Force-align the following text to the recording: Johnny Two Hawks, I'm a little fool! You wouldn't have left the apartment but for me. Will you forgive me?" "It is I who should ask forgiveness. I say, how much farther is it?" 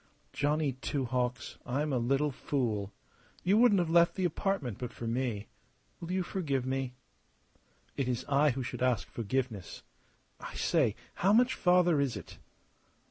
Johnny 0.33 0.71
Two 0.73 1.05
Hawks, 1.05 1.59
I'm 1.63 1.93
a 1.93 1.99
little 1.99 2.31
fool! 2.31 2.91
You 3.43 3.59
wouldn't 3.59 3.77
have 3.77 3.91
left 3.91 4.15
the 4.15 4.25
apartment 4.25 4.79
but 4.79 4.91
for 4.91 5.05
me. 5.05 5.45
Will 5.99 6.11
you 6.11 6.23
forgive 6.23 6.65
me?" 6.65 6.95
"It 7.95 8.07
is 8.07 8.25
I 8.27 8.49
who 8.49 8.63
should 8.63 8.81
ask 8.81 9.07
forgiveness. 9.07 9.83
I 10.39 10.55
say, 10.55 10.95
how 11.13 11.33
much 11.33 11.53
farther 11.53 12.01
is 12.01 12.17
it?" 12.17 12.39